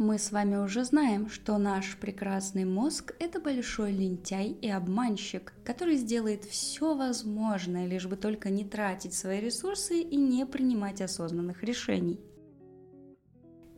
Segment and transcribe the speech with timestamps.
[0.00, 5.96] Мы с вами уже знаем, что наш прекрасный мозг– это большой лентяй и обманщик, который
[5.96, 12.18] сделает все возможное, лишь бы только не тратить свои ресурсы и не принимать осознанных решений.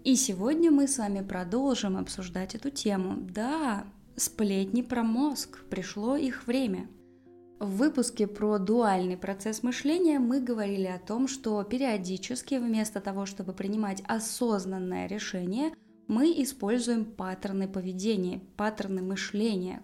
[0.05, 3.17] И сегодня мы с вами продолжим обсуждать эту тему.
[3.21, 3.85] Да,
[4.15, 6.89] сплетни про мозг, пришло их время–
[7.63, 13.53] в выпуске про дуальный процесс мышления мы говорили о том, что периодически вместо того, чтобы
[13.53, 15.73] принимать осознанное решение,
[16.09, 19.83] мы используем паттерны поведения, паттерны мышления,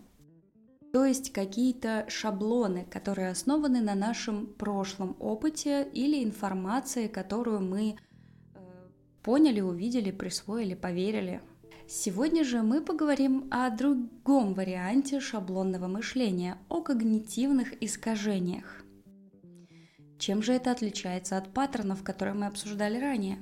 [0.93, 8.59] то есть какие-то шаблоны, которые основаны на нашем прошлом опыте или информации, которую мы э,
[9.23, 11.43] поняли, увидели, присвоили, поверили.
[11.87, 18.83] Сегодня же мы поговорим о другом варианте шаблонного мышления, о когнитивных искажениях.
[20.19, 23.39] Чем же это отличается от паттернов, которые мы обсуждали ранее?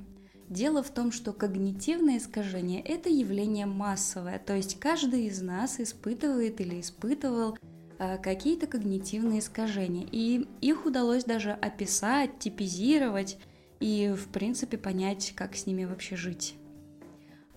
[0.49, 6.61] Дело в том, что когнитивное искажение– это явление массовое, то есть каждый из нас испытывает
[6.61, 7.57] или испытывал
[7.99, 13.37] э, какие-то когнитивные искажения, и их удалось даже описать, типизировать
[13.81, 16.55] и, в принципе, понять, как с ними вообще жить.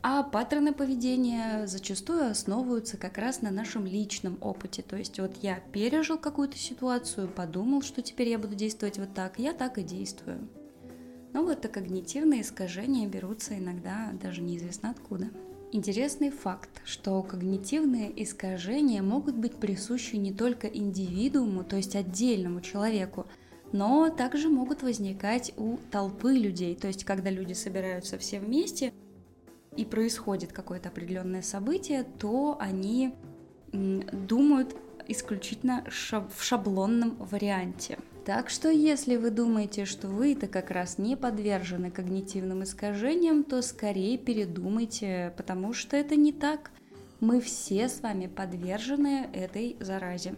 [0.02, 4.82] А паттерны поведения зачастую основываются как раз на нашем личном опыте.
[4.82, 9.38] То есть вот я пережил какую-то ситуацию, подумал, что теперь я буду действовать вот так,
[9.38, 10.48] я так и действую.
[11.32, 15.28] Но вот это когнитивные искажения берутся иногда даже неизвестно откуда.
[15.72, 23.26] Интересный факт, что когнитивные искажения могут быть присущи не только индивидууму, то есть отдельному человеку,
[23.70, 28.92] но также могут возникать у толпы людей, то есть когда люди собираются все вместе
[29.76, 33.14] и происходит какое-то определенное событие, то они
[33.72, 34.74] думают
[35.06, 37.98] исключительно в шаблонном варианте.
[38.30, 44.16] Так что если вы думаете, что вы-то как раз не подвержены когнитивным искажениям, то скорее
[44.18, 46.70] передумайте, потому что это не так.
[47.18, 50.36] Мы все с вами подвержены этой заразе.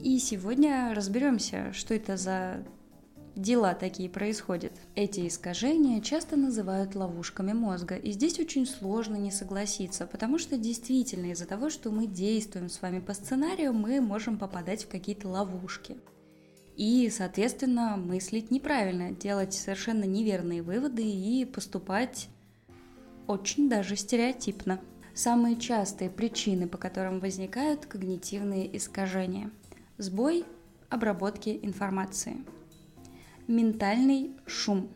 [0.00, 2.64] И сегодня разберемся, что это за
[3.36, 4.72] дела такие происходят.
[4.94, 11.32] Эти искажения часто называют ловушками мозга, и здесь очень сложно не согласиться, потому что действительно
[11.32, 15.98] из-за того, что мы действуем с вами по сценарию, мы можем попадать в какие-то ловушки.
[16.76, 22.28] И, соответственно, мыслить неправильно, делать совершенно неверные выводы и поступать
[23.26, 24.80] очень даже стереотипно.
[25.14, 29.50] Самые частые причины, по которым возникают когнитивные искажения.
[29.98, 30.44] Сбой
[30.90, 32.44] обработки информации–
[33.46, 34.88] ментальный шум,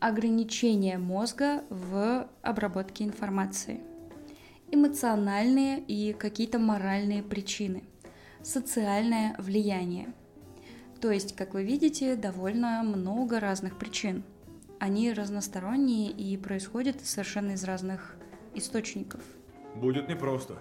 [0.00, 3.80] ограничение мозга в обработке информации,
[4.70, 7.84] эмоциональные и какие-то моральные причины,
[8.42, 10.12] социальное влияние.
[11.04, 14.22] То есть, как вы видите, довольно много разных причин.
[14.80, 18.16] Они разносторонние и происходят совершенно из разных
[18.54, 19.20] источников.
[19.74, 20.54] Будет непросто.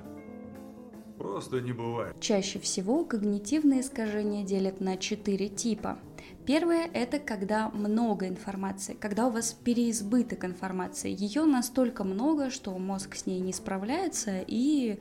[1.18, 2.20] Просто не бывает.
[2.20, 5.98] Чаще всего когнитивные искажения делят на четыре типа–
[6.46, 11.16] Первое– это когда много информации, когда у вас переизбыток информации.
[11.18, 15.00] Ее настолько много, что мозг с ней не справляется и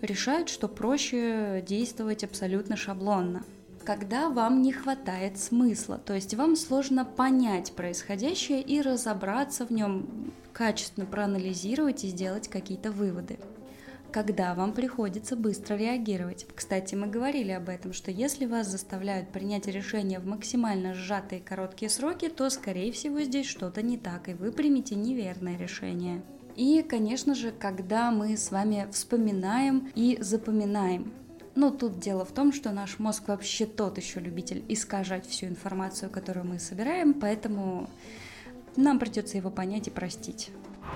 [0.00, 3.44] решает, что проще действовать абсолютно шаблонно.
[3.84, 10.32] Когда вам не хватает смысла, то есть вам сложно понять происходящее и разобраться в нем,
[10.52, 13.38] качественно проанализировать и сделать какие-то выводы
[14.10, 16.46] когда вам приходится быстро реагировать.
[16.54, 21.88] Кстати, мы говорили об этом, что если вас заставляют принять решение в максимально сжатые короткие
[21.90, 26.22] сроки, то, скорее всего, здесь что-то не так, и вы примете неверное решение.
[26.56, 31.12] И, конечно же, когда мы с вами вспоминаем и запоминаем.
[31.54, 36.10] Но тут дело в том, что наш мозг вообще тот еще любитель искажать всю информацию,
[36.10, 37.90] которую мы собираем, поэтому
[38.76, 40.50] нам придется его понять и простить.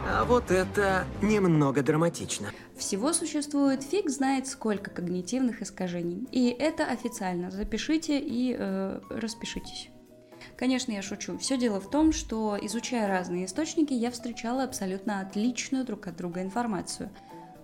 [0.07, 2.49] А вот это немного драматично.
[2.77, 6.27] Всего существует фиг знает сколько когнитивных искажений.
[6.31, 7.51] И это официально.
[7.51, 9.91] Запишите и э, распишитесь.
[10.57, 11.39] Конечно, я шучу.
[11.39, 16.43] Все дело в том, что изучая разные источники, я встречала абсолютно отличную друг от друга
[16.43, 17.11] информацию.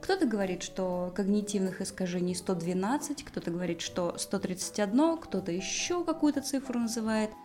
[0.00, 7.30] Кто-то говорит, что когнитивных искажений 112, кто-то говорит, что 131, кто-то еще какую-то цифру называет–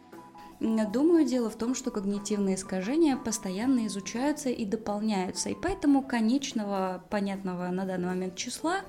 [0.59, 7.67] Думаю, дело в том, что когнитивные искажения постоянно изучаются и дополняются, и поэтому конечного, понятного
[7.67, 8.79] на данный момент числа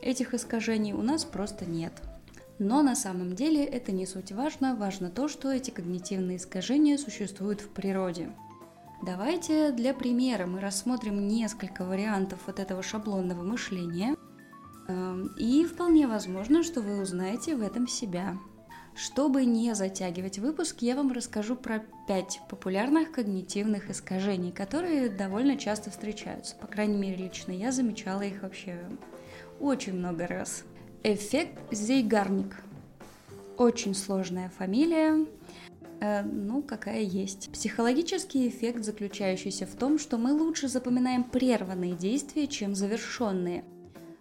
[0.00, 1.92] этих искажений у нас просто нет.
[2.58, 7.60] Но на самом деле это не суть важно, важно то, что эти когнитивные искажения существуют
[7.62, 8.30] в природе.
[9.02, 14.14] Давайте для примера мы рассмотрим несколько вариантов вот этого шаблонного мышления,
[14.88, 18.36] эм, и вполне возможно, что вы узнаете в этом себя.
[18.94, 25.90] Чтобы не затягивать выпуск, я вам расскажу про пять популярных когнитивных искажений, которые довольно часто
[25.90, 26.54] встречаются.
[26.56, 28.78] По крайней мере, лично я замечала их вообще
[29.60, 30.64] очень много раз.
[31.02, 32.54] Эффект Зейгарник.
[33.56, 35.26] Очень сложная фамилия,
[36.00, 37.50] э, ну, какая есть.
[37.52, 43.64] Психологический эффект, заключающийся в том, что мы лучше запоминаем прерванные действия, чем завершенные.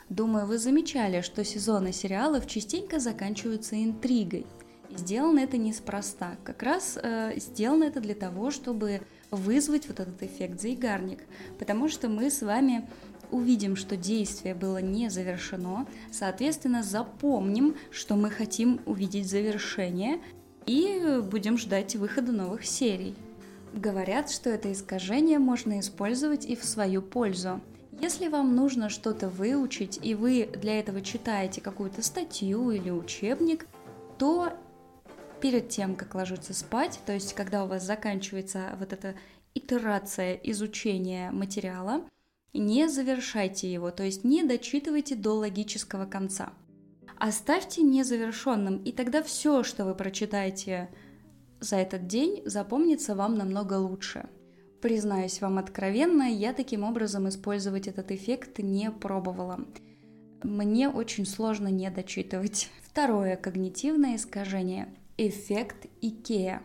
[0.09, 4.45] Думаю, вы замечали, что сезоны сериалов частенько заканчиваются интригой–
[4.95, 6.37] сделано это неспроста.
[6.43, 11.19] Как раз э, сделано это для того, чтобы вызвать вот этот эффект заигарник.
[11.57, 12.87] Потому что мы с вами
[13.31, 20.19] увидим, что действие было не завершено, соответственно, запомним, что мы хотим увидеть завершение
[20.69, 23.15] и будем ждать выхода новых серий.
[23.73, 27.59] Говорят, что это искажение можно использовать и в свою пользу.
[27.99, 33.65] Если вам нужно что-то выучить, и вы для этого читаете какую-то статью или учебник,
[34.19, 34.53] то
[35.41, 39.15] перед тем, как ложиться спать, то есть когда у вас заканчивается вот эта
[39.55, 42.03] итерация изучения материала,
[42.53, 46.53] не завершайте его, то есть не дочитывайте до логического конца.
[47.19, 50.89] Оставьте незавершенным, и тогда все, что вы прочитаете
[51.59, 54.29] за этот день, запомнится вам намного лучше.
[54.81, 59.65] Признаюсь вам откровенно, я таким образом использовать этот эффект не пробовала.
[60.43, 62.69] Мне очень сложно не дочитывать.
[62.83, 64.87] Второе когнитивное искажение
[65.17, 66.61] эффект Икеа.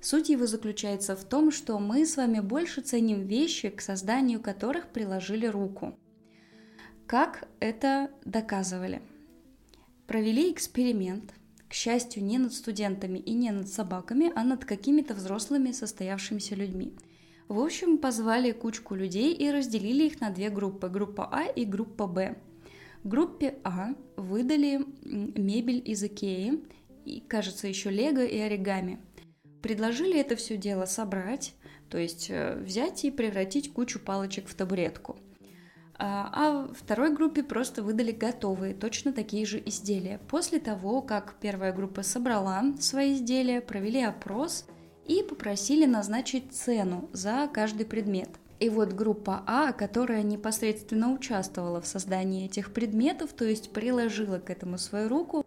[0.00, 4.88] Суть его заключается в том, что мы с вами больше ценим вещи, к созданию которых
[4.88, 5.94] приложили руку.
[7.06, 9.02] Как это доказывали?
[10.06, 11.34] Провели эксперимент,
[11.68, 16.92] к счастью, не над студентами и не над собаками, а над какими-то взрослыми состоявшимися людьми.
[17.48, 22.06] В общем, позвали кучку людей и разделили их на две группы, группа А и группа
[22.06, 22.36] Б.
[23.02, 26.64] Группе А выдали мебель из Икеи
[27.04, 28.98] и, кажется, еще лего и оригами.
[29.62, 31.54] Предложили это все дело собрать,
[31.88, 35.18] то есть э, взять и превратить кучу палочек в табуретку.
[35.96, 40.20] А, а второй группе просто выдали готовые, точно такие же изделия.
[40.28, 44.66] После того, как первая группа собрала свои изделия, провели опрос
[45.06, 48.28] и попросили назначить цену за каждый предмет.
[48.60, 54.50] И вот группа А, которая непосредственно участвовала в создании этих предметов, то есть приложила к
[54.50, 55.44] этому свою руку,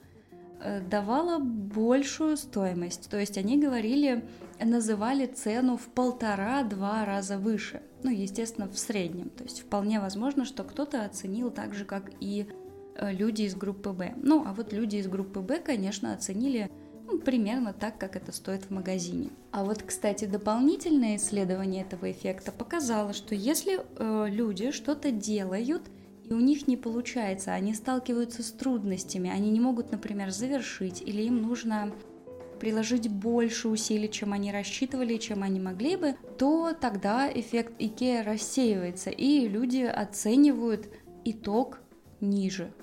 [0.90, 3.10] давала большую стоимость.
[3.10, 4.24] То есть они говорили,
[4.60, 7.82] называли цену в полтора-два раза выше.
[8.04, 9.30] Ну, естественно, в среднем.
[9.30, 12.48] То есть вполне возможно, что кто-то оценил так же, как и
[12.96, 14.14] э, люди из группы Б.
[14.18, 16.70] Ну, а вот люди из группы Б, конечно, оценили
[17.06, 19.30] ну, примерно так, как это стоит в магазине.
[19.52, 25.84] А вот, кстати, дополнительное исследование этого эффекта показало, что если э, люди что-то делают–
[26.30, 31.22] и у них не получается, они сталкиваются с трудностями, они не могут, например, завершить, или
[31.24, 31.94] им нужно
[32.60, 39.10] приложить больше усилий, чем они рассчитывали, чем они могли бы, то тогда эффект Икея рассеивается,
[39.10, 40.90] и люди оценивают
[41.24, 41.80] итог
[42.20, 42.74] ниже.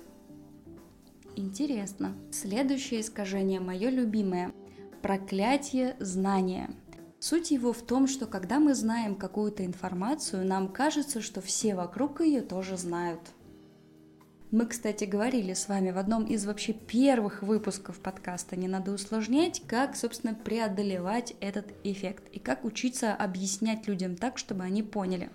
[1.35, 2.15] Интересно.
[2.31, 4.53] Следующее искажение, мое любимое.
[5.01, 6.69] Проклятие знания.
[7.19, 12.21] Суть его в том, что когда мы знаем какую-то информацию, нам кажется, что все вокруг
[12.21, 13.21] ее тоже знают.
[14.51, 19.63] Мы, кстати, говорили с вами в одном из вообще первых выпусков подкаста «Не надо усложнять»,
[19.67, 25.29] как, собственно, преодолевать этот эффект и как учиться объяснять людям так, чтобы они поняли.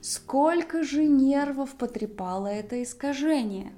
[0.00, 3.72] Сколько же нервов потрепало это искажение?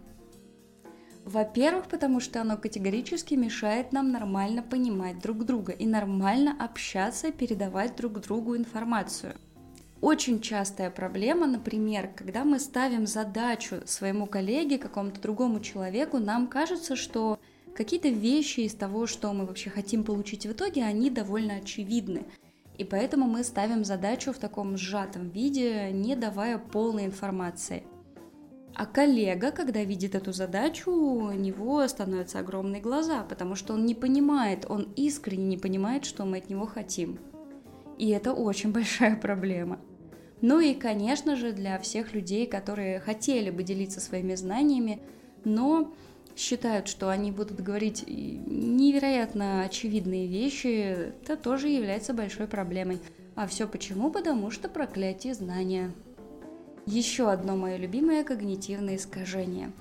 [1.24, 7.96] Во-первых, потому что оно категорически мешает нам нормально понимать друг друга и нормально общаться, передавать
[7.96, 9.34] друг другу информацию–
[10.04, 16.94] очень частая проблема, например, когда мы ставим задачу своему коллеге, какому-то другому человеку, нам кажется,
[16.94, 17.38] что
[17.74, 22.26] какие-то вещи из того, что мы вообще хотим получить в итоге, они довольно очевидны.
[22.76, 27.82] И поэтому мы ставим задачу в таком сжатом виде, не давая полной информации.
[28.74, 33.94] А коллега, когда видит эту задачу, у него становятся огромные глаза, потому что он не
[33.94, 37.18] понимает, он искренне не понимает, что мы от него хотим.
[37.98, 39.78] И это очень большая проблема.
[40.40, 45.00] Ну и, конечно же, для всех людей, которые хотели бы делиться своими знаниями,
[45.44, 45.94] но
[46.36, 52.98] считают, что они будут говорить невероятно очевидные вещи, это тоже является большой проблемой.
[53.36, 54.10] А все почему?
[54.10, 55.92] Потому что проклятие знания.
[56.86, 59.72] Еще одно мое любимое когнитивное искажение.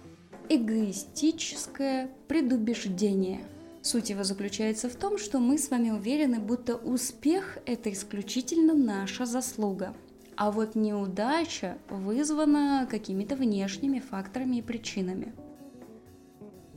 [0.50, 3.41] Эгоистическое предубеждение.
[3.81, 9.25] Суть его заключается в том, что мы с вами уверены, будто успех– это исключительно наша
[9.25, 9.93] заслуга–
[10.36, 15.33] а вот неудача вызвана какими-то внешними факторами и причинами.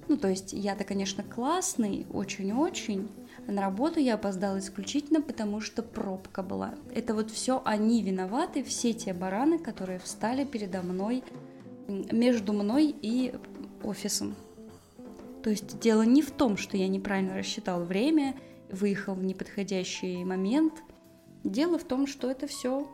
[0.09, 3.09] Ну, то есть я-то, конечно, классный, очень-очень.
[3.47, 6.75] На работу я опоздала исключительно потому, что пробка была.
[6.95, 11.23] Это вот все они виноваты, все те бараны, которые встали передо мной,
[11.88, 13.35] между мной и
[13.83, 14.35] офисом.
[15.43, 18.35] То есть дело не в том, что я неправильно рассчитал время,
[18.71, 20.75] выехал в неподходящий момент.
[21.45, 22.88] Дело в том, что это все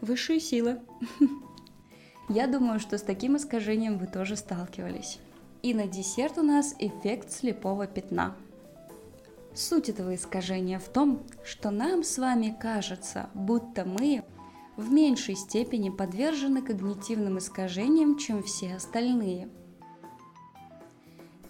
[0.00, 0.80] высшие силы.
[2.28, 5.18] Я думаю, что с таким искажением вы тоже сталкивались.
[5.62, 8.34] И на десерт у нас эффект слепого пятна.
[9.54, 14.24] Суть этого искажения в том, что нам с вами кажется, будто мы
[14.76, 19.48] в меньшей степени подвержены когнитивным искажениям, чем все остальные.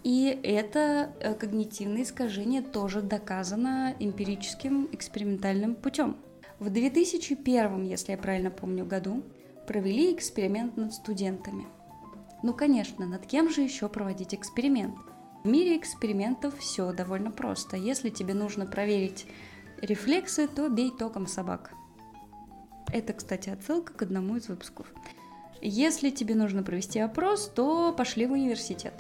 [0.03, 6.19] И это э, когнитивное искажение тоже доказано эмпирическим экспериментальным путем.
[6.59, 9.23] В 2001, если я правильно помню, году
[9.67, 11.65] провели эксперимент над студентами.
[12.43, 14.95] Ну, конечно, над кем же еще проводить эксперимент?
[15.45, 17.77] В мире экспериментов все довольно просто.
[17.77, 19.27] Если тебе нужно проверить
[19.83, 21.73] рефлексы, то бей током собак.
[22.91, 24.87] Это, кстати, отсылка к одному из выпусков.
[25.61, 28.95] Если тебе нужно провести опрос, то пошли в университет.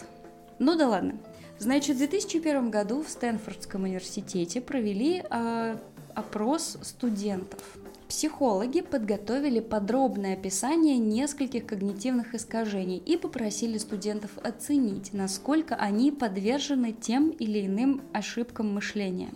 [0.58, 1.16] Ну да ладно.
[1.58, 5.78] Значит, в 2001 году в Стэнфордском университете провели э,
[6.14, 7.62] опрос студентов.
[8.08, 17.30] Психологи подготовили подробное описание нескольких когнитивных искажений и попросили студентов оценить, насколько они подвержены тем
[17.30, 19.32] или иным ошибкам мышления.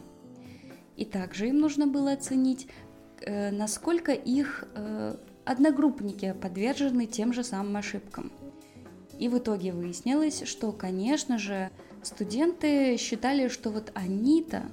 [0.97, 2.67] И также им нужно было оценить,
[3.23, 8.31] э, насколько их э, одногруппники подвержены тем же самым ошибкам.
[9.19, 11.71] И в итоге выяснилось, что, конечно же,
[12.03, 14.65] студенты считали, что вот они-то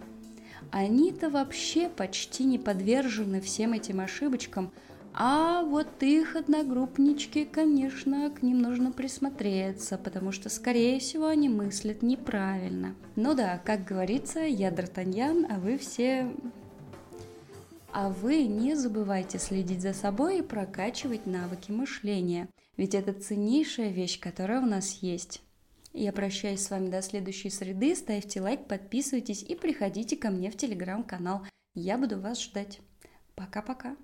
[0.72, 4.72] они-то вообще почти не подвержены всем этим ошибочкам,
[5.17, 12.01] а вот их одногруппнички, конечно, к ним нужно присмотреться, потому что, скорее всего, они мыслят
[12.01, 12.95] неправильно.
[13.15, 16.29] Ну да, как говорится, я Д'Артаньян, а вы все...
[17.93, 24.19] А вы не забывайте следить за собой и прокачивать навыки мышления, ведь это ценнейшая вещь,
[24.19, 25.41] которая у нас есть.
[25.98, 27.96] Я прощаюсь с вами до следующей среды.
[27.96, 31.48] Ставьте лайк, подписывайтесь и приходите ко мне в телеграм-канал.
[31.74, 32.82] Я буду вас ждать.
[33.34, 33.96] Пока-пока.